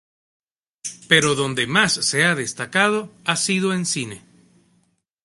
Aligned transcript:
Pero 1.07 1.35
donde 1.35 1.67
más 1.67 1.93
se 1.93 2.23
ha 2.25 2.33
destacado 2.33 3.11
ha 3.23 3.35
sido 3.35 3.71
en 3.71 3.85
cine. 3.85 4.23